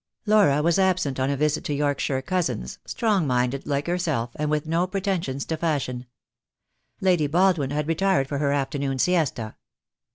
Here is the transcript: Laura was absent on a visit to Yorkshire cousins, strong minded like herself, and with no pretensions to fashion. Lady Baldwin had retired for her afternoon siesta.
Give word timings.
Laura 0.25 0.63
was 0.63 0.79
absent 0.79 1.19
on 1.19 1.29
a 1.29 1.37
visit 1.37 1.63
to 1.63 1.75
Yorkshire 1.75 2.23
cousins, 2.23 2.79
strong 2.87 3.27
minded 3.27 3.67
like 3.67 3.85
herself, 3.85 4.31
and 4.35 4.49
with 4.49 4.65
no 4.65 4.87
pretensions 4.87 5.45
to 5.45 5.55
fashion. 5.55 6.07
Lady 7.01 7.27
Baldwin 7.27 7.69
had 7.69 7.87
retired 7.87 8.27
for 8.27 8.39
her 8.39 8.51
afternoon 8.51 8.97
siesta. 8.97 9.53